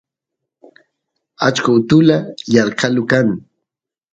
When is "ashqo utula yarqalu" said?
1.47-3.03